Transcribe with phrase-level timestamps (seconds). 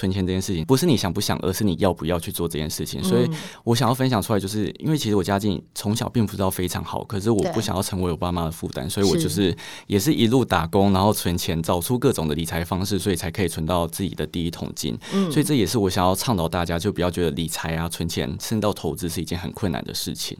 [0.00, 3.04] 存钱这件事情，不是你想不想，而是你要不要去做这件事情。
[3.04, 3.28] 所以
[3.64, 9.54] 我想要分享出来，就是因为其实我家境从小并不知道非常好，可是我不想要成为我爸妈的负担，所以我就是
[9.86, 14.98] 也是一路打工，然后存钱，找出各种的理财方式，所以才可以存到自己的第一桶金。
[15.12, 20.38] 嗯，所以这也是我想要倡导大家，就不要觉得理财啊、存钱，甚至到投资是一件很困难的事情。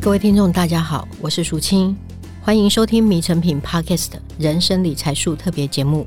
[0.00, 1.96] 各位听众，大家好，我是淑清，
[2.46, 6.06] 欢迎收听《迷成品 Podcast 人生理财术》特别节目。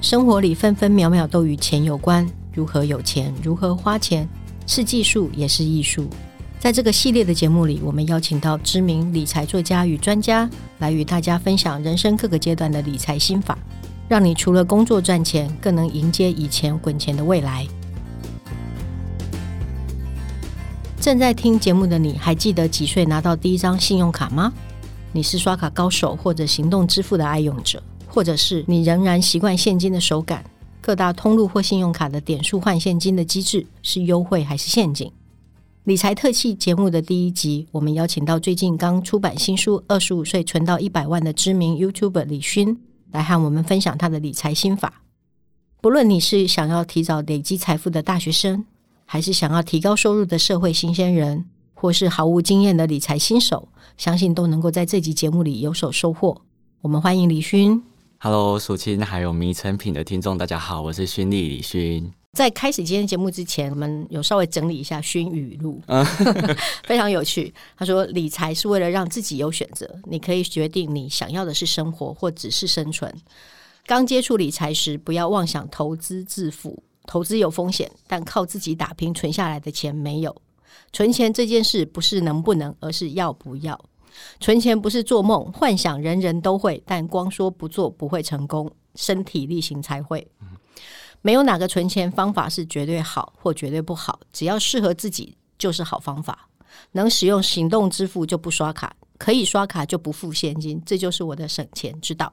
[0.00, 4.28] 生活里分分秒秒都与钱有关，如何有钱，如何花钱，
[4.64, 6.08] 是技术也是艺术。
[6.60, 13.58] 在这个系列的节目里，我们邀请到知名理财作家与专家，来与大家分享人生各个阶段的理财心法，
[14.06, 17.66] 让你除了工作赚钱，更能迎接以前滚钱的未来。
[21.00, 24.52] 正在听节目的你，还记得几岁拿到第一张信用卡吗？
[25.16, 30.44] 你是刷卡高手，或者行动支付的爱用者，或者是你仍然习惯现金的手感？
[30.80, 35.12] 各大通路或信用卡的点数换现金的机制是优惠还是陷阱？
[35.84, 42.76] 理财特辑节目的第一集，我们邀请到最近刚出版新书《二十五岁存到一百万》的知名 YouTuber 李勋，
[43.12, 45.02] 来和我们分享他的理财心法。
[45.80, 48.64] 不论你是想要提早累积财富的大学生，
[49.06, 51.44] 还是想要提高收入的社会新鲜人，
[51.74, 56.40] 或是毫无经验的理财新手，相信都能够在这集节目里有所收获。
[56.80, 57.82] 我们欢迎李勋。
[58.18, 62.10] Hello，淑清还有迷成品的听众，大家好，我是勋利李勋。
[62.32, 65.80] 在开始今天节目之前，我们有稍微整理一下勋语录，
[66.84, 67.52] 非常有趣。
[67.76, 73.14] 他说：“理财是为了让自己有选择，你可以决定你想要的是生活，或只是生存。
[73.86, 80.34] 刚接触理财时，不要妄想投资致富。”投资有风险，但靠自己打拼存下来的钱没有。
[80.94, 83.78] 存钱这件事不是能不能，而是要不要。
[84.38, 90.26] 存钱不是做梦幻想，人人都会，但光说不做不会成功，身体力行才会。
[91.20, 96.48] 没有哪个存钱方法是绝对好或绝对不好，只要适合自己就是好方法。
[96.92, 102.32] 能使用行动支付就不刷卡，可以刷卡就不付现金，这就是我的省钱之道。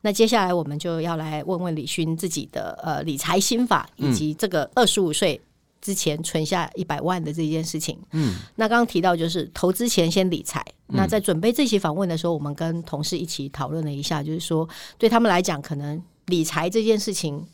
[0.00, 5.40] 那接下来我们就要来问问李勋自己的呃理财心法，以及这个二十五岁
[5.82, 7.98] 之前存下一百万的这件事情。
[8.12, 10.64] 嗯，那刚刚提到就是投资前先理财。
[10.88, 14.66] 嗯、那在准备这期访问的时候，我们跟同事一起讨论了一下，就是说
[14.96, 17.44] 对他们来讲，可能理财这件事情。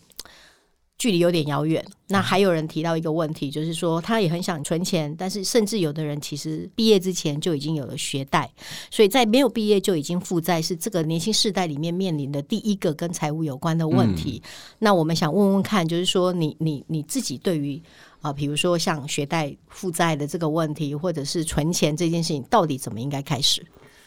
[0.99, 1.85] 距离有点遥远。
[2.09, 8.51] 那还有人提到一个问题，就是说他也很想存钱，但是甚至有的人其实毕业之前就已经有了学贷，
[8.91, 14.43] 所以在没有毕业就已经负债，是这个年轻世代里面面临的第一个跟财务有关的问题。
[14.45, 14.51] 嗯、
[14.81, 17.81] 那我们想问问看，就是说你你你自己对于
[18.21, 23.65] 啊，比如说像学贷负债的这个问题，或者是存钱这件事情，到底怎么应该开始？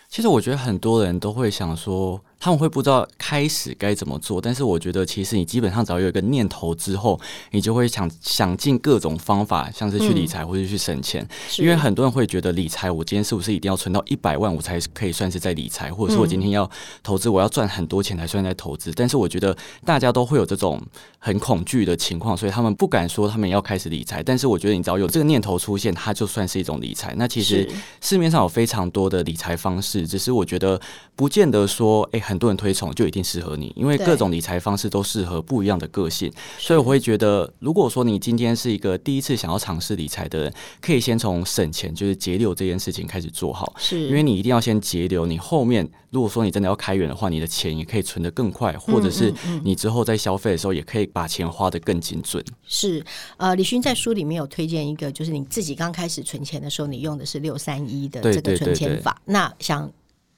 [0.09, 2.21] 其实我觉得很多人都会想说。
[2.43, 7.19] 他们会不知道开始该怎么做，但是我觉得其实你基本上只要有一个念头之后，
[7.51, 11.23] 你就会想想尽各种方法，像是去理财或者去省钱。
[11.23, 11.29] 嗯、
[11.63, 16.67] 因为很多人会觉得理财，我今天是不是一定要存到一百万，我才可以算是在理财，或者是我今天要
[17.03, 18.91] 投资，我要赚很多钱才算在投资。
[18.95, 20.81] 但是我觉得大家都会有这种
[21.19, 24.23] 很恐惧的情况，所以他们不敢说他们要开始理财。
[24.23, 27.13] 但是我觉得你只要有这个念头出现，它就算是一种理财。
[27.15, 27.69] 那其实
[28.01, 30.81] 市面上有非常多的理财方式，只是我觉得
[31.15, 32.30] 不见得说，哎。
[32.31, 44.07] 很多人推崇就一定适合你，因为各种理财方式都适合不一样的个性，所以我会觉得，如果说你今天是一个第一次想要尝试理财的人，可以先从省钱，就是节流这件事情开始做好，是。
[44.07, 52.41] 因为你一定要先节流，你后面如果说你真的要开源的话，你的钱也可以存得更快，或者是你之后在消费的时候也可以把钱花得更精准。
[52.65, 53.03] 是，
[53.35, 59.91] 呃，李勋在书里面有推荐一个，就是你自己刚开始存钱的时候，你用的是六三一的这个存钱法，那想。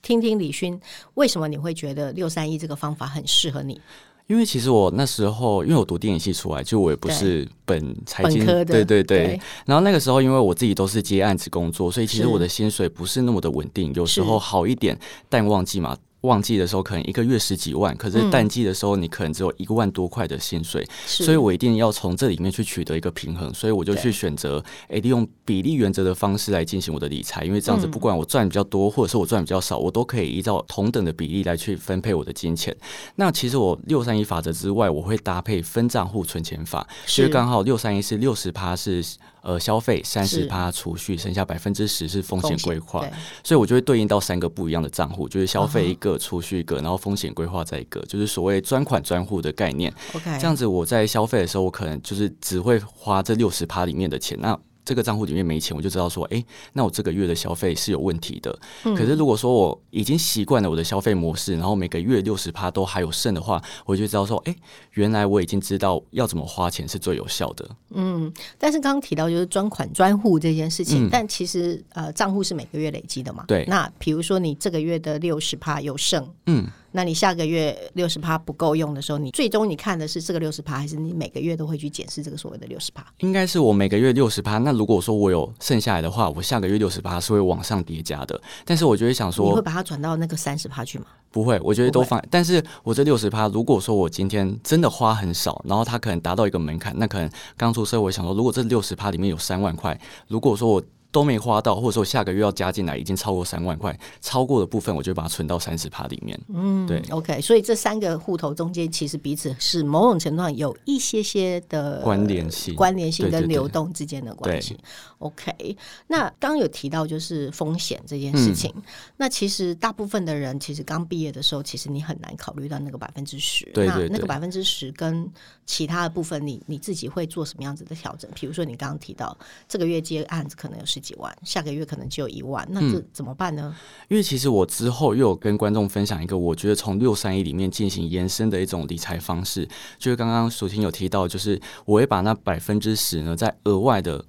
[0.03, 0.79] 听听李勋，
[1.15, 3.81] 为什么你会觉得六三一这个方法很适合你？
[4.27, 9.03] 因为其实我那时候，因为我读电影系出来，就我也不是本财经，对对对。
[9.03, 14.97] 对然后那个时候，因为我自己都是接案子工作，所以其实我的薪水不是那么的稳定，有时候好一点，
[15.29, 15.97] 淡旺季嘛。
[16.23, 24.57] 旺季的时候可能一个月十几万，可是淡季的时候你可能只有一个万多块的薪水，嗯、所以我一定要从这里面去取得一个平衡，所以我就去选择
[24.87, 32.75] 诶、欸、利用比例原则的方式来进行我的理财，因为这样子不管我赚比较多或者是我赚比较少，我都可以依照同等的比例来去分配我的金钱。
[33.15, 39.03] 那其实我六三一法则之外，我会搭配分账户存钱法，所以刚好六三一是六十趴是。
[39.43, 43.05] 呃，消费三十趴储蓄，剩下百分之十是风险规划，
[43.43, 49.93] 所以我就会对应到三个不一样的账户，就是消费一个，储蓄一个，然后风险规划再一个，就是所谓专款专户的概念。
[50.13, 54.37] OK，这样子我在消费的时候，我可能就是只会花这六十趴里面的钱。
[54.39, 58.59] 那这个账户里面没钱，我就知道说，哎、欸，那我这个月的消费是有问题的。
[58.83, 64.59] 嗯、可是如果说我已经习惯了我的消费模式，然后每个月六十趴都还有剩的话，我就知道说，哎、欸，
[64.91, 67.69] 原来我已经知道要怎么花钱是最有效的。
[67.91, 73.45] 嗯，但是刚刚提到就是专款专户这件事情，嗯、但其实呃账户是每个月累积的嘛。
[73.47, 73.65] 对。
[73.67, 76.67] 那比如说你这个月的六十趴有剩，嗯。
[76.93, 83.05] 那你下个月六十趴不够用的时候，你最终你看的是这个六十趴，还是你每个月都会去检视这个所谓的六十趴？
[83.19, 84.59] 应该是我每个月六十趴。
[84.59, 88.39] 那如果说我有剩下来的话，我下个月六十趴是会往上叠加的。
[88.63, 91.05] 但是我就会想说，你会把它转到那个三十趴去吗？
[91.31, 92.23] 不会，我觉得都放。
[92.29, 106.37] 但是我这六十趴，如果说我今天真的花很少，然后它可能达到一个门槛，那可能刚出社会，我想说，如果这六十趴里面有三万块，如果说我都没花到，或者说下个月要加进来，已经超过三万块，超过的部分我就把它存到三十趴里面。
[106.47, 114.77] 嗯，对，OK，所以这三个户头中间其实彼此是某种程度上有一些些的关联性、关联性跟流动之间的关系。
[115.19, 115.77] OK，
[116.07, 118.83] 那刚刚有提到就是风险这件事情，嗯、
[119.15, 123.63] 那其实大部分的人其实刚毕业的时候，其实你很难考虑到那个百分之十。
[123.73, 125.31] 对对对，那那个百分之十跟
[125.65, 128.29] 其他的部分你，你你自己会做什么样子的调整？
[128.33, 129.37] 比如说你刚刚提到
[129.69, 133.75] 这个月接案子可能有十几万，下个月可能只有一万，那这怎么办呢？
[133.75, 133.77] 嗯、
[134.07, 139.67] 因为其实我之后又有跟观众分享一个，我觉得从六三一里面进行延伸的一种理财方式，
[139.99, 144.23] 就是刚刚淑婷有提到，就是我会把那百分之十呢，再额外的。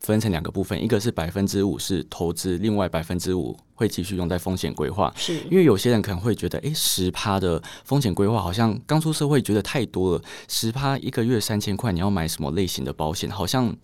[0.00, 5.12] 分成两个部分，一个是百分之五是投资，另外百分之五会继续用在风险规划。
[5.16, 13.28] 是因为有些人可能会觉得，诶，十趴的风险规划好像刚出社会觉得太多了，十趴一个月三千块，你要买什么类型的保险？
[13.28, 13.74] 好像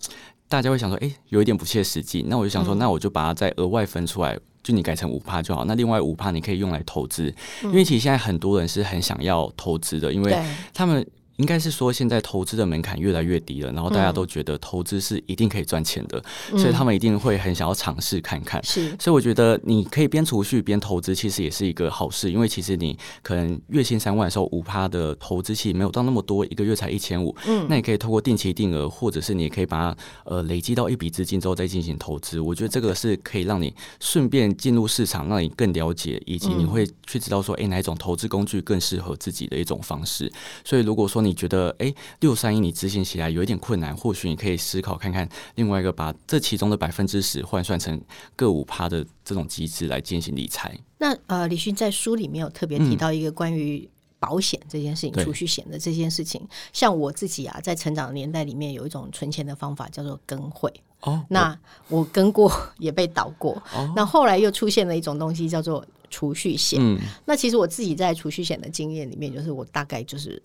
[0.52, 2.26] 大家会想说，诶，有一点不切实际。
[2.28, 5.64] 那我就想说，嗯、那我就把它再额外分出来，就你改成五趴就好。
[5.64, 7.34] 那另外五趴你可以用来投资，
[7.64, 10.36] 嗯、因为其实现在很多人是很想要投资的，因为
[10.74, 11.06] 他们。
[11.36, 18.62] 应该是说，现在投资的门槛越来越低了，然后大家都觉得投资是一定可以赚钱的，嗯、所以他们一定会很想要尝试看看。
[18.64, 27.34] 是，所以我觉得你可以边储蓄边投资，其实也是一个好事，因为其实你可能月薪三万的时候，五趴的投资期没有到那么多，一个月才一千五。
[27.46, 32.38] 嗯，那你可以透过定期定额，或者是你也可以把它呃累积到一笔资金之后再进行投资。
[32.40, 40.30] 我觉得这个是可以让你顺便进入市场，让你更了解，以及你会去知道说，哎、欸，哪一种投资工具更适合自己的一种方式。
[40.64, 41.94] 所以如果说你觉得，哎、欸。
[42.20, 48.00] 六三一，你执行起来有一点困难，或许你可以思考看看另外一个，把这其中的百分之十换算成
[48.36, 50.78] 各五趴的这种机制来进行理财。
[50.98, 53.88] 那呃，李迅在书里面有特别提到一个关于
[54.20, 56.40] 保险这件事情、储、嗯、蓄险的这件事情。
[56.72, 61.24] 像我自己啊，在成长的年代里面有一种存钱的方法叫做跟会哦。
[61.28, 61.58] 那
[61.88, 66.78] 我跟过也被倒过，哦、那后来又出现了一种东西叫做储蓄险。
[66.80, 70.40] 嗯，那其实我自己在储蓄险的经验里面，就是我大概就是。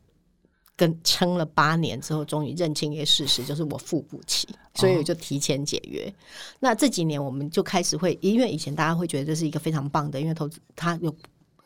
[0.78, 6.08] 跟撑了八年之后，终于认清一个事实，就是我付不起，所以我就提前解约。
[6.08, 6.14] 哦、
[6.60, 11.14] 那这几年我们就开始会，因为以前大家会觉得这是一个非常棒的，因为投资它有。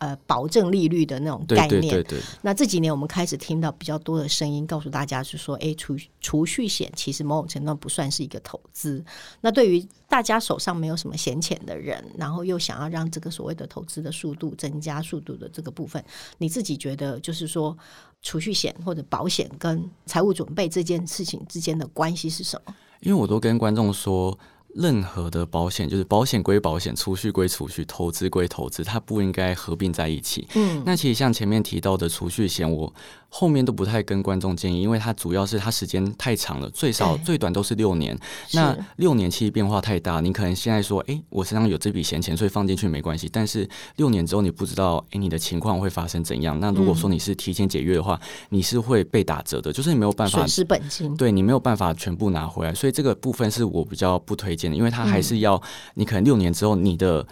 [0.02, 1.80] 呃，保证利率的那种概念。
[1.80, 2.20] 对对对对。
[2.42, 9.06] 那这几年我们开始听到比较多的声音，告诉大家是说，哎，储储蓄险其实某种程度不算是一个投资。
[9.42, 16.04] 那对于大家手上没有什么闲钱的人，然后又想要让这个所谓的投资的速度增加速度的这个部分，
[16.40, 17.78] 你自己觉得就是说，
[18.22, 22.76] 储蓄险或者保险跟财务准备这件事情之间的关系是什么？
[23.02, 24.38] 因为我都跟观众说。
[24.76, 30.48] 任何的保险就是保险归保险，储蓄归储蓄，投资归投资，它不应该合并在一起。
[30.56, 32.94] 嗯，那其实像前面提到的储蓄险，我
[33.28, 38.18] 后面都不太跟观众建议，因为它主要是它时间太长了，最少最短都是六年。
[38.54, 43.30] 那六年其实变化太大，你可能现在说，哎、欸，我身上有这笔闲钱，所以放进去没关系。
[43.32, 46.60] 但是六年之后你不知道，哎、欸，你的情况会发生怎样？
[46.60, 52.74] 那如果说你是提前解约的话，你是会被打折的，就是你没有办法损失本金，对你没有办法全部拿回来。
[52.74, 55.62] 所以这个部分是我比较不推荐的，因为它还是要
[55.96, 57.26] 你可能六年之后你的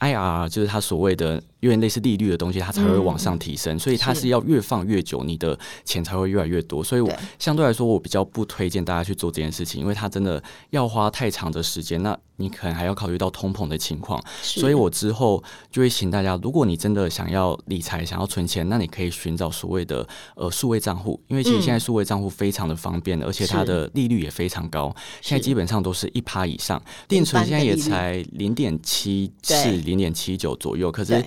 [0.00, 1.42] IRR 就是它所谓的。
[1.64, 4.24] 因为类似利率的东西，它才会往上提升，嗯、所以它是。
[4.34, 6.82] 要越放越久，你的钱才会越来越多。
[6.82, 12.02] 所以我相对来说，我比较不推荐大家去做这件事情，因为它真的要花太长的时间。
[12.02, 31.22] 那你可能还要考虑到通膨的情况，所以我之后就会请大家，如果你真的想要理财、想要存钱，那你可以寻找所谓的呃数位账户，因为其实现在数位账户非常的方便，嗯、而且它的利率也非常高，现在基本上都是一趴以上，定存现在也才零点七四、零点七九左右，可是。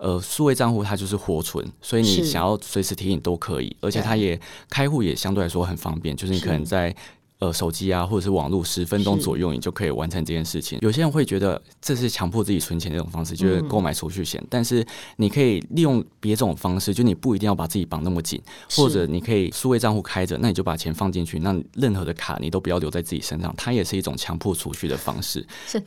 [0.00, 4.40] 呃，数位账户它就是活存，所以你想要随时提醒都可以，而且它也
[4.70, 6.94] 开户也相对来说很方便，就是你可能在
[7.38, 10.78] 呃手机啊或者是网络十分钟左右，你就可以完成这件事情。
[10.80, 14.40] 有些人会觉得这是强迫自己存钱的一种方式，就是购买储蓄险。
[14.40, 14.82] 嗯、但是
[15.16, 18.40] 你可以利用别种方式，就你不一定要把自己绑那么紧，
[18.70, 25.46] 或者你可以数位账户开着，那你就把钱放进去，那任何的卡你都不要留在自己身上，它也是一种强迫储蓄的方式。
[25.66, 25.82] 是，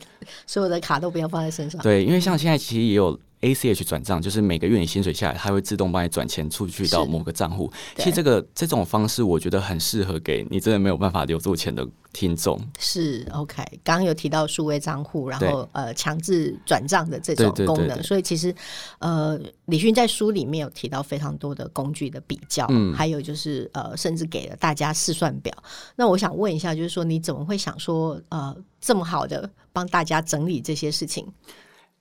[0.46, 1.82] 所有的卡都不要放在身上。
[1.82, 3.18] 对，因为像现在其实也有。
[3.44, 7.70] ACH 转账就是每个月你薪水下来，它会自动帮你转钱出去到某个账户。
[7.96, 12.58] 其实这个这种方式，我觉得很适合给你真的没有办法留住钱的听众。
[12.78, 18.54] 是 OK，刚刚有提到数位账户，然后呃强制转账的这种功能，所以其实
[18.98, 25.52] 呃李迅在书里面有提到非常多的工具的比较，嗯，还有就是呃甚至给了大家试算表。
[25.96, 31.26] 那我想问一下，就是说你怎么会想说呃这么好的帮大家整理这些事情？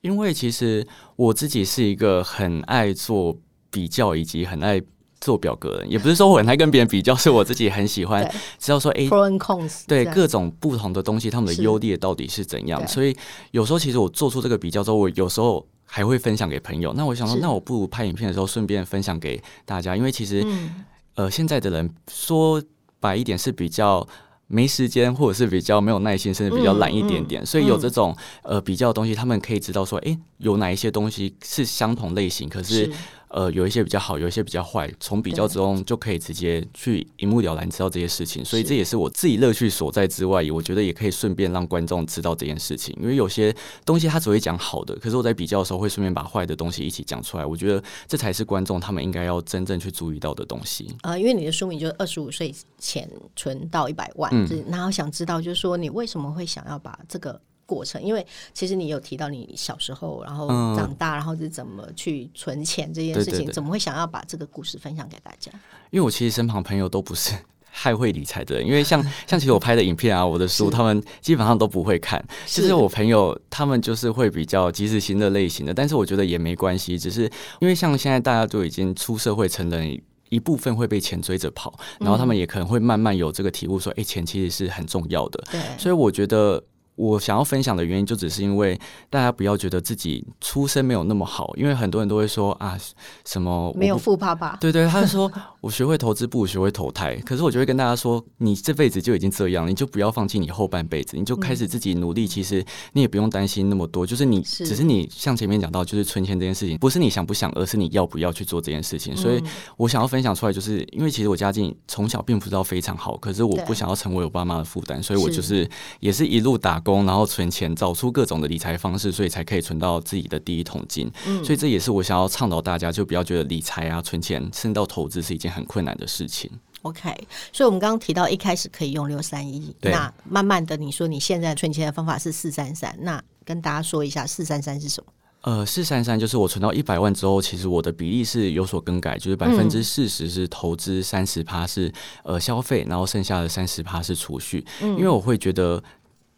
[0.04, 3.38] 因为其实我自己是一个很爱做
[3.72, 4.82] 比较以及很爱
[5.22, 8.30] 做表格的人，也不是说我很爱跟别人比较，是我自己很喜欢
[8.60, 12.86] 知道说，哎，Pro and cons，对各种不同的东西，他们的优劣到底是怎样。
[12.86, 13.16] 所以
[13.52, 16.92] 有时候其实我做出这个比较之后，我有时候还会分享给朋友。
[16.94, 20.84] 那我想说，那我不如拍影片的时候顺便分享给大家，因为其实、嗯、
[21.16, 22.62] 呃现在的人说
[23.00, 24.06] 白一点是比较。
[24.48, 32.92] 没时间，或者是比较没有耐心，甚至比较懒一点点，嗯嗯、所以有这种呃比较的东西，他们可以知道说，哎，有哪一些东西是相同类型，可是。
[33.34, 50.96] 是呃，有一些比较好，有一些比较坏，从比较之中就可以直接去一目了然知道这些事情，所以这也是我自己乐趣所在之外，我觉得也可以顺便让观众知道这件事情，因为有些东西他只会讲好的，可是我在比较的时候会顺便把坏的东西一起讲出来，我觉得这才是观众他们应该要真正去注意到的东西。
[51.02, 57.42] 呃，因为你的书名就是二十五岁前存到一百万，嗯，然后想知道就是说你为什么会想要把这个。
[57.74, 65.52] 过程，因为其实你有提到你小时候，然后长大，嗯、然后是怎么去存钱这件事情，对对对，怎么会想要把这个故事分享给大家？
[65.90, 67.34] 因为我其实身旁朋友都不是
[67.74, 72.24] 太会理财的人，因为像像其实我拍的影片啊，我的书，他们基本上都不会看。
[72.46, 77.24] 其实我朋友他们就是会比较及时行乐类型的，但是我觉得也没关系，只是
[77.60, 80.00] 因为像现在大家都已经出社会成人，
[80.30, 85.44] 一部分会被钱追着跑，然后他们也可能会慢慢有这个体悟，说，哎、欸，钱其实是很重要的。
[85.52, 86.64] 对，所以我觉得。
[86.96, 92.78] 我想要分享的原因，就只是因为大家不要觉得自己出身没有那么好，因为很多人都会说啊，
[93.26, 95.32] 什么没有富爸爸，对对，他就说
[95.62, 109.16] 我学会投资不如学会投胎，可是我就会跟大家说，你这辈子就已经这样，你就不要放弃你后半辈子，你就开始自己努力，其实你也不用担心那么多，就是你只是你像前面讲到，就是存钱这件事情，不是你想不想，而是你要不要去做这件事情。
[109.16, 109.42] 所以
[109.78, 115.68] 我想要分享出来，就是因为其实我家境从小并不知道非常好，可是我不想要成为我爸妈的负担，所以我就是
[116.00, 121.12] 也是一路打工，然后存钱，找出各种的理财方式，所以才可以存到自己的第一桶金。
[121.26, 126.52] 嗯，所以这也是我想要倡导大家，就不要觉得理财啊、存钱，甚至到投资是一件很困难的事情。
[126.84, 127.10] OK，
[127.54, 135.14] 所以我们刚刚提到一开始可以用六三一，那慢慢的你说你现在存钱的方法是四三三，那跟大家说一下四三三是什么？
[135.44, 141.90] 呃，四三三就是我存到一百万之后，其实我的比例是有所更改，就是百分之四十是投资，三十趴是
[142.24, 144.66] 呃消费，然后剩下的三十趴是储蓄。
[144.82, 145.82] 嗯，因为我会觉得。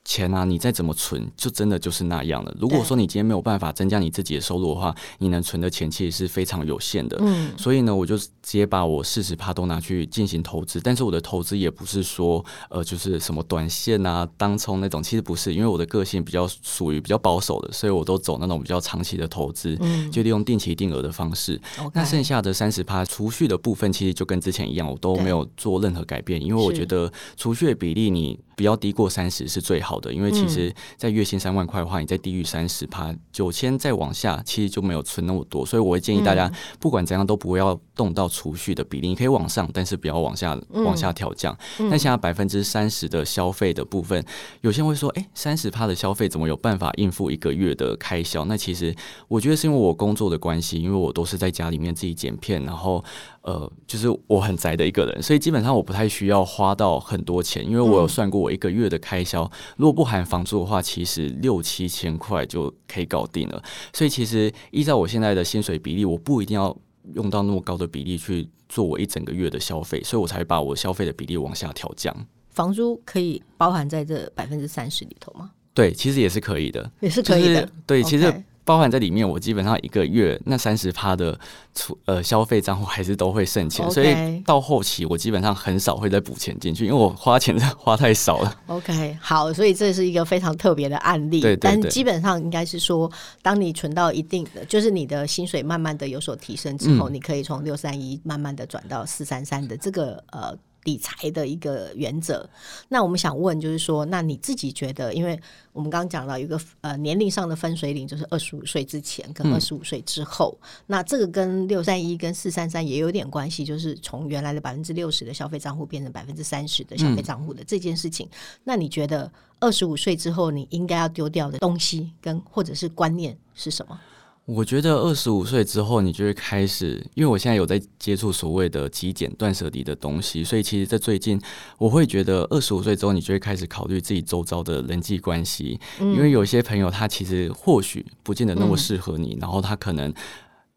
[0.06, 2.56] 钱啊，你再怎么存，就真的就是那样了。
[2.60, 7.18] 如果说你今天没有办法增加你自己的收入的话，你能存的钱其实是非常有限的。
[7.22, 10.80] 嗯，所以呢，我就直接把我四十趴都拿去进行投资。
[10.80, 21.60] 但是我的投资也不是说，呃，就是什么短线啊、当冲那种，其实不是，因为我的个性比较属于比较保守的，所以我都走那种比较长期的投资，嗯，就利用定期定额的方式。
[21.94, 41.58] 那剩下的三十趴储蓄的部分，其实就跟之前一样，我都没有做任何改变，因为我觉得储蓄的比例你不要低过三十是最好的，因为其实，在月薪三万块的话，你在低于三十趴九千再往下，其实就没有存那么多，所以我会建议大家，不管怎样都不要动到储蓄的比例，你可以往上，但是不要往下往下调降。
[41.78, 44.24] 那现在百分之三十的消费的部分，
[44.62, 48.46] 有些人会说，哎，三十趴的消费怎么有办法应付一个月的开销？
[48.46, 48.96] 那其实
[49.28, 53.04] 我觉得是因为我工作的关系，因为我都是在家里面自己剪片，然后。
[53.46, 59.48] 呃，就是我很宅的一个人，所以基本上我不太需要花到很多钱，因为我有算过我一个月的开销，
[59.78, 63.62] 如果不含房租的话，其实六七千块就可以搞定了。
[63.94, 66.76] 所以其实依照我现在的薪水比例，我不一定要
[67.14, 72.16] 用到那么高的比例去做我一整个月的消费，所以我才把我消费的比例往下调降。
[72.50, 75.52] 房租可以包含在这百分之三十里头吗？
[75.74, 77.70] 对，其实也是可以的，也是可以的。
[77.86, 78.44] 对，其实。
[78.66, 81.40] 包含在里面，我基本上一个月那三十趴的
[81.74, 88.54] 出呃消费账户还是都会剩钱.所以到后期我基本上很少会再补钱进去，因为我花钱花太少了。
[88.68, 91.40] OK，好，所以这是一个非常特别的案例。
[91.40, 93.10] 对，对，对，但基本上应该是说，
[93.42, 100.58] 当你存到一定的，就是你的薪水慢慢的有所提升之后，嗯、你可以从六三一慢慢的转到四三三的这个呃。
[100.86, 102.50] 理财的一个原则。
[102.88, 105.38] 那我们想问，就是说，那你自己觉得，因为
[105.74, 118.26] 我们刚刚讲到一个呃年龄上的分水岭，就是二十五岁之前跟二十五岁之后，嗯、那这个跟六三一跟四三三也有点关系，就是从原来的百分之六十的消费账户变成百分之三十的消费账户的这件事情。
[118.28, 124.00] 嗯、那你觉得二十五岁之后你应该要丢掉的东西跟或者是观念是什么？
[124.46, 131.42] 我觉得二十五岁之后，你就会开始，因为我现在有在接触所谓的极简断舍离的东西，所以其实，在最近，
[131.80, 140.14] 我会觉得二十五岁之后，你就会开始考虑自己周遭的人际关系，嗯、因为有些朋友他其实或许不见得那么适合你，嗯、然后他可能。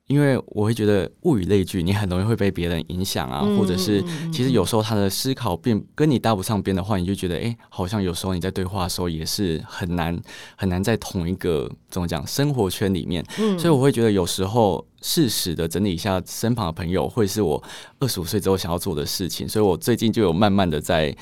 [0.08, 10.18] 因为我会觉得物以类聚，你很容易会被别人影响啊，嗯、或者是其实有时候他的思考并跟你搭不上边的话，你就觉得哎，好像有时候你在对话的时候也是很难
[10.56, 13.24] 很难在同一个怎么讲生活圈里面。
[13.38, 17.62] 嗯、所以我会觉得有时候适时的整理一下身旁的朋友，会是我
[18.00, 19.48] 二十五岁之后想要做的事情。
[19.48, 21.14] 所以我最近就有慢慢的在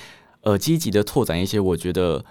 [0.42, 2.24] 呃积极的拓展一些我觉得。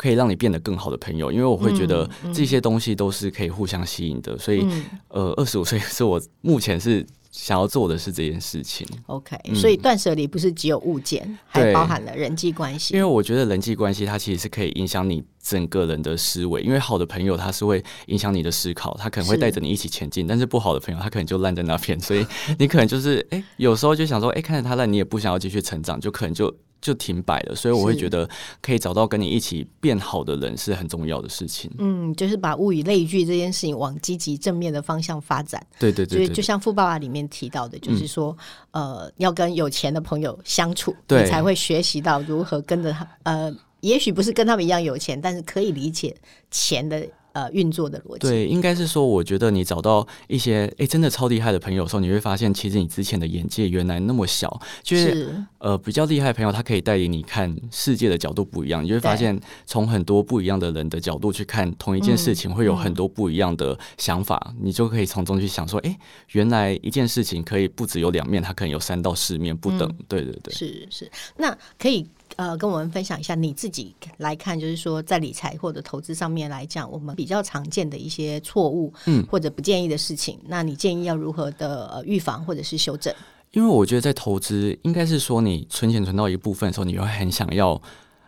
[0.00, 4.66] 可以让你变得更好的朋友，因为我会觉得这些东西都是可以互相吸引的，所以
[5.08, 8.86] 呃，二十五岁 是我目前是想要做的是这件事情。
[9.08, 12.94] OK，、嗯、所以断舍离不是只有物件，还包含了人际关系。
[12.94, 22.26] 因为我觉得人际关系它其实是可以影响你整个人的思维，因为好的朋友他是会影响你的思考，他可能会带着你一起前进，但是不好的朋友他可能就烂在那边，所以
[22.58, 26.50] 你可能就是哎、欸，有时候就想说哎、欸，看着他烂，你也不想要继续成长，就可能就。
[26.80, 28.28] 就停摆了，所以我会觉得
[28.62, 31.70] 可以找到跟你一起变好的人是很重要的事情。
[31.78, 35.64] 嗯，就是把物以类聚这件事情往积极正面的方向发展。
[35.78, 38.36] 对对对，对，就就像富爸爸里面提到的，就是说，
[38.70, 43.08] 嗯、呃，要跟有钱的朋友相处，对你才会学习到如何跟着他。
[43.24, 46.16] 呃，也许不是跟他们一样有钱，但是可以理解
[46.50, 47.06] 钱的。
[47.32, 54.60] 呃，运作的逻辑对，应该是说，我觉得你找到一些哎、欸，真的超厉害的朋友的时候，你会发现，其实你之前的眼界原来那么小。
[54.82, 58.84] 就是，是呃，比较厉害的朋友，他可以带领你看世界的角度不一样。
[58.84, 64.52] 你会发现，从很多不一样的人的角度去看同一件事情，会有很多不一样的想法。
[64.60, 65.98] 你就可以从中去想说，哎、欸，
[66.32, 69.88] 原来一件事情可以不只有两面，它可能有三到四面不等。
[69.88, 72.06] 嗯、对对对，是是，那可以。
[72.36, 83.14] 呃，跟我们分享一下你自己来看，就是说在理财或者投资上面来讲，我们比较常见的一些错误，嗯，或者不建议的事情，那你建议要如何的呃预防或者是修正？
[83.52, 87.80] 因为我觉得在投资，应该是说你存钱存到一部分的时候，你会很想要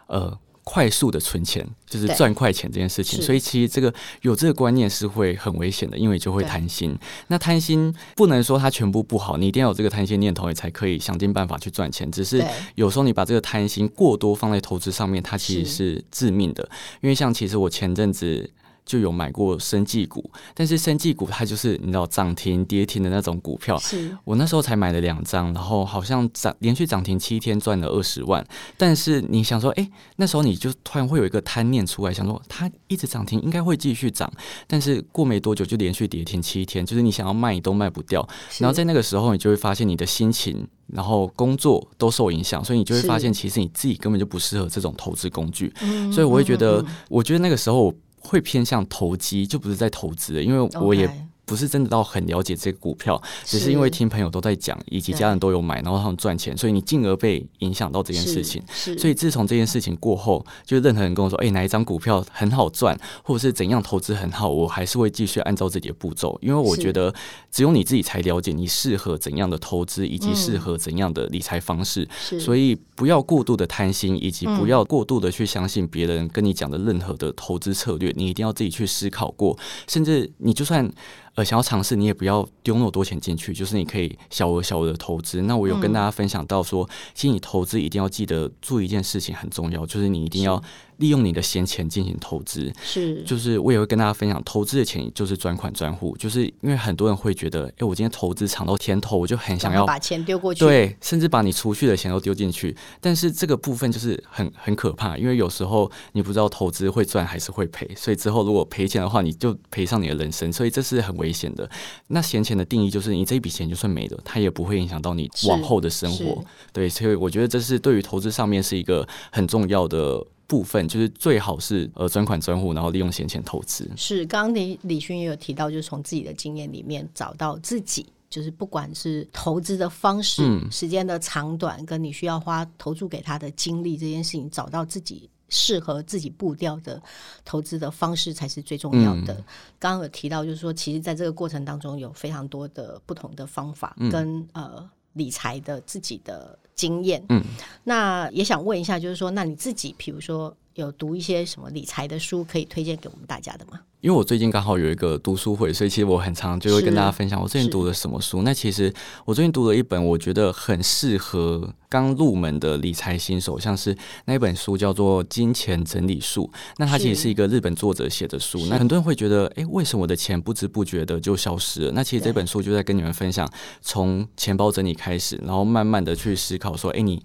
[0.06, 0.38] 呃。
[0.64, 6.96] 快速的存钱就是赚快钱这件事情，所以其实这个有这个观念是会很危险的，因为就会贪心。
[7.26, 12.10] 那贪心不能说它全部不好，你一定要有这个贪心念头，你才可以想尽办法去赚钱。
[12.10, 12.44] 只是
[12.76, 16.68] 有时候你把这个贪心过多放在投资上面，它其实是致命的。
[17.00, 18.50] 因为像其实我前阵子。
[18.84, 23.78] 就有买过生技股，但是生技股它就是你知道涨停跌停的那种股票。
[23.78, 28.44] 是我那时候才买了两张，然后好像涨连续涨停七天赚了二十万。
[28.76, 34.30] 但是你想说，哎、欸，那时候你就突然会有一个贪念出来，想说它一直涨停应该会继续涨，
[34.66, 38.28] 但是过没多久就连续跌停七天，就是你想要卖都卖不掉。
[38.58, 45.72] 然后在那个时候，你就会发现你的心情，然后工作都受影响，所以你就会发现其实你自己根本就不适合这种投资工具。
[46.12, 47.94] 所以我会觉得，我觉得那个时候。
[48.22, 51.10] 会偏向投机，就不是在投资，因为我也。
[51.44, 58.62] 不是真的到很了解这个股票，只是因为听朋友都在讲，以及家人都有买，然后他们赚钱，所以你进而被影响到这件事情。
[58.98, 67.12] 所以自从这件事情过后，就任何人跟我说：“哎，哪一张股票很好赚，或者是怎样投资很好”，我还是会继续按照自己的步骤，因为我觉得
[67.50, 72.08] 只有你自己才了解你适合怎样的投资，以及适合怎样的理财方式。
[72.40, 80.90] 所以不要过度的贪心，以及不要过度的去相信别人跟你讲的任何的投资策略，你一定要自己去思考过，甚至你就算。
[81.34, 85.42] 呃，想要尝试，你也不要丢那么多钱进去，就是你可以小额小额的投资。
[85.42, 90.62] 那我有跟大家分享到说，嗯、其实你投资一定要记得做一件事情很重要，就是你一定要。
[91.02, 102.76] 利用你的闲钱进行投资，是，就是我也会跟大家分享，投资的钱就是专款专户，就是因为很多人会觉得，哎、欸，我今天投资尝到甜头，我就很想要把钱丢过去，对，甚至把你储蓄的钱都丢进去。
[103.00, 111.68] 但是这个部分就是很很可怕，因为有时候你不知道投资会赚还是会赔，所以之后如果赔钱的话，你就赔上你的人生，所以这是很危险的。
[112.06, 116.44] 那闲钱的定义就是，你这一笔钱就算没了，它也不会影响到你往后的生活。
[116.72, 120.24] 对，所以我觉得这是对于投资上面是一个很重要的。
[120.52, 123.90] 部分就是最好是呃专款专户，然后利用闲钱投资。
[123.96, 137.02] 是，刚刚李李勋也有提到，就是从自己的经验里面找到自己，就是不管是投资的方式、嗯、时间的长短，跟你需要花投注给他的精力这件事情，找到自己适合自己步调的
[137.46, 139.32] 投资的方式才是最重要的。
[139.32, 139.44] 嗯、
[139.78, 146.58] 刚刚有提到，就是说，其实在这个过程当中有非常多的不同的方法跟、嗯、呃理财的自己的。
[146.74, 147.24] 经验。
[147.28, 147.42] 嗯，
[147.84, 153.80] 那也想问一下，就是说，那你自己，比如说有读一些什么理财的书，可以推荐给我们大家的吗？
[154.00, 158.42] 因为我最近刚好有一个读书会，所以其实我很常就会跟大家分享我最近读了什么书。
[158.42, 158.92] 那其实
[159.24, 166.50] 我最近读了一本我觉得很适合刚入门的理财新手，像是那一本书叫做《金钱整理术》。
[166.78, 168.66] 那它其实是一个日本作者写的书。
[168.68, 171.92] 那很多人会觉得，诶，为什么我的钱不知不觉的就消失了？
[171.92, 173.48] 那其实这本书就在跟你们分享，
[173.82, 177.22] 从钱包整理开始，然后慢慢的去思考说，诶，你。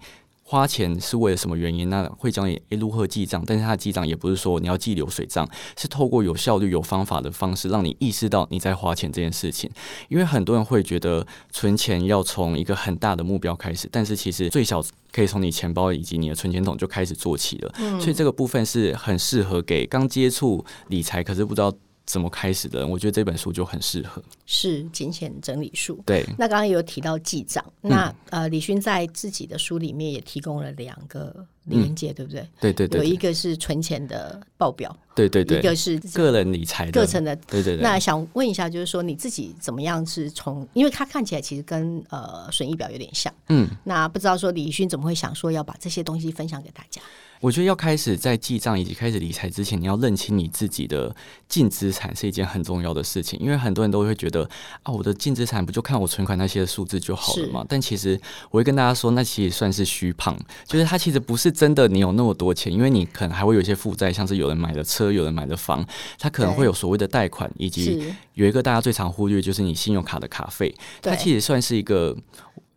[0.50, 1.90] 花钱是为了什么原因？
[1.90, 9.70] 那会教你诶如何记账，但是他记账也不是说你要记流水账，是透过有效率、有方法的方式，让你意识到你在花钱这件事情。
[10.08, 14.82] 因为很多人会觉得存钱要从一个很大的目标开始，但是其实最小
[15.12, 17.74] 可以从你钱包以及你的存钱筒就开始做起了。
[17.80, 21.70] 嗯，所以这个部分是很适合给刚接触理财可是不知道。
[22.08, 22.86] 怎么开始的？
[22.86, 24.22] 我觉得这本书就很适合。
[24.46, 26.02] 是金钱整理术。
[26.06, 32.48] 对，那刚刚有提到记账，嗯、那呃，李勋在自己的书里面也提供了两个连接，嗯、对不对？
[32.58, 37.82] 对对对，有一个是存钱的报表，对对对，一个是个人理财各层的，对对对。
[37.82, 40.66] 那想问一下，就是说你自己怎么样是从？
[40.72, 47.02] 因为它看起来其实跟呃损益表有点像，嗯，那不知道说李勋怎么会想说要把这些东西分享给大家？
[47.40, 51.14] 我觉得要开始在记账以及开始理财之前，你要认清你自己的
[51.48, 53.38] 净资产是一件很重要的事情。
[53.40, 54.48] 因为很多人都会觉得
[54.82, 57.64] 啊，我的净资产不就看我存款那些数字就好了嘛？
[57.68, 58.20] 但其实
[58.50, 65.86] 我会跟大家说，那其实算是虚胖，就是它其实不是真的你有那么多钱，因为你可能还会有一些负债，像是有人买了车，有人买了房，
[66.18, 68.02] 它可能会有所谓的贷款，以及
[68.34, 72.16] 有一个大家最常忽略就是你信用卡的卡费，它其实算是一个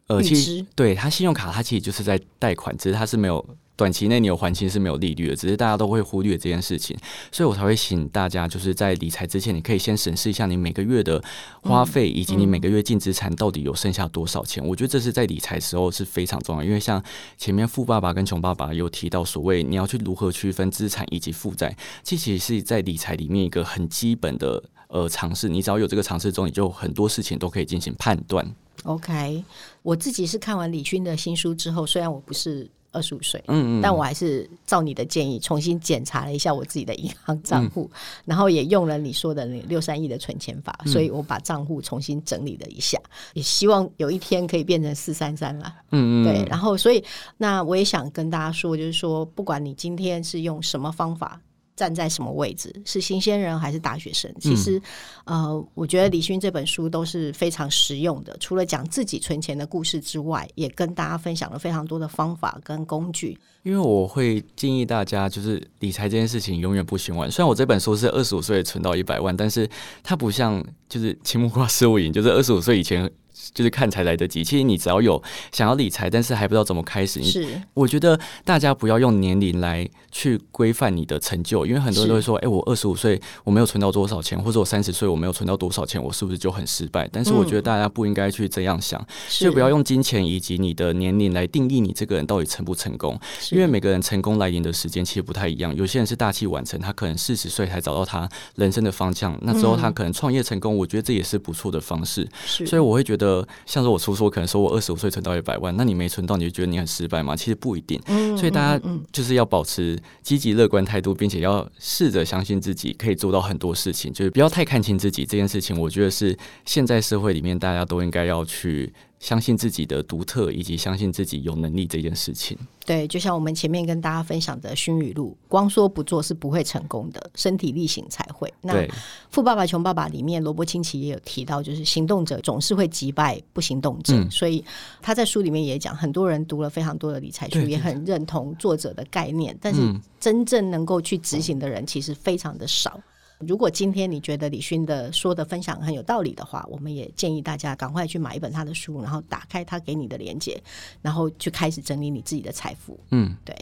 [0.08, 3.44] 呃，其实对它信用卡它其实就是在贷款，只是它是没有。
[3.82, 6.96] 短期内你有还清是没有利率的，只是大家都会忽略这件事情，
[7.32, 11.20] 所以我才会请大家就是在理财之前，你可以先审视一下你每个月的
[11.64, 14.64] 花费，以及你每个月净资产到底有剩下多少钱。
[14.64, 17.04] 我觉得这是在理财时候是非常重要，因为像
[17.40, 25.50] 前面富爸爸跟穷爸爸有提到，所谓你要去如何区分资产以及负债，这其实是在理财里面一个很基本的呃尝试。
[25.50, 28.48] 你只要有这个尝试中，你就很多事情都可以进行判断。
[28.84, 29.44] OK，
[29.82, 32.70] 我自己是看完李勋的新书之后，虽然我不是。
[32.92, 43.00] 二十五岁，嗯嗯，但我还是照你的建议重新检查了一下我自己的银行账户，嗯、然后也用了你说的那六三亿的存钱法，嗯、所以我把账户重新整理了一下，
[43.34, 47.04] 也希望有一天可以变成四三三了，嗯嗯，对，然后所以
[47.38, 51.40] 那我也想跟大家说，就是说不管你今天是用什么方法。
[51.76, 52.74] 站在什么位置？
[52.86, 54.34] 是新鲜人还是大学生？
[54.40, 54.78] 其实，
[55.26, 58.36] 嗯、呃，我觉得李勋这本书都是非常实用的。
[58.40, 63.38] 除了讲自己存钱的故事之外，也跟大家分享了非常多的方法跟工具。
[63.64, 67.30] 因为我会建议大家，就是理财这件事情永远不嫌晚。
[67.30, 69.70] 虽然我这本书是二十五岁存到一百万，但是
[70.04, 73.12] 它不像就是青木瓜十五营，就是二十五岁以前。
[73.54, 74.44] 就是看才来得及。
[74.44, 93.20] 其实你只要有想要理财，但是还不知道怎么开始，是我觉得大家不要用年龄来去规范你的成就，因为很多人都会说：“哎，我二十五岁我没有存到多少钱，或者我三十岁我没有存到多少钱，我是不是就很失败？”但是我觉得大家不应该去这样想，就不要用金钱以及你的年龄来定义你这个人到底成不成功，
[93.52, 95.76] 因为每个人成功来临的时间其实不太一样。
[95.76, 102.28] 有些人是大器晚成，他可能四十岁才找到他人生的方向，那之后他可能创业成功，我觉得这也是不错的方式。
[102.66, 103.31] 所以我会觉得。
[103.66, 107.36] 像是我初说，可能说我二十五岁存到一百万，那你没存到，你就觉得你很失败吗？
[107.36, 108.00] 其实不一定。
[108.38, 115.80] 所以大家就是要保持积极乐观态度，并且要试着相信自己可以做到很多事情，就是不要太看轻自己这件事情。
[115.80, 118.92] 我觉得是现在社会里面大家都应该要去。
[119.22, 122.58] 相信自己的独特，以及相信自己有能力这件事情。
[122.84, 128.52] 对，就像我们前面跟大家分享的勋语录，光说不做是不会成功的，身体力行才会。
[128.62, 128.74] 那
[129.30, 134.16] 《富爸爸穷爸爸》里面，罗伯清崎也有提到，就是行动者总是会击败不行动者。
[134.16, 134.66] 嗯、所以
[135.04, 139.80] 他在书里面也讲，很多人读了非常多的理财书，也很认同作者的概念，但是
[140.20, 143.00] 真正能够去执行的人其实非常的少。
[143.48, 150.62] 如果今天你觉得李勋的说的分享很有道理的话，我们也建议大家赶快去买一本他的书，然后打开他给你的链接，
[151.02, 153.00] 然后去开始整理你自己的财富。
[153.10, 153.56] 嗯，对。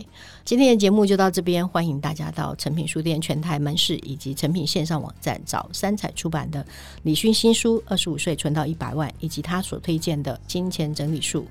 [0.43, 6.65] 今天的节目就到这边，欢迎大家到诚品书店全台门市以及诚品线上网站找三彩出版的
[7.03, 11.41] 李勋新书《二十五岁存到一百万》，以及他所推荐的《金钱整理术》。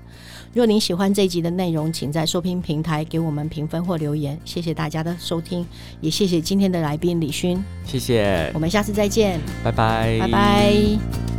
[0.53, 4.39] 若您喜欢这一集的内容，请在收听平台给我们评分或留言。
[4.45, 5.65] 谢谢大家的收听，
[6.01, 7.63] 也谢谢今天的来宾李勋。
[7.85, 8.51] 谢谢谢。
[8.53, 11.38] 我们下次再见，拜拜，拜拜。